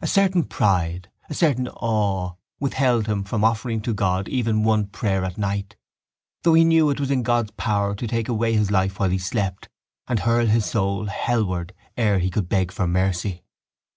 [0.00, 5.24] A certain pride, a certain awe, withheld him from offering to God even one prayer
[5.24, 5.76] at night
[6.42, 9.18] though he knew it was in God's power to take away his life while he
[9.18, 9.68] slept
[10.08, 13.44] and hurl his soul hellward ere he could beg for mercy.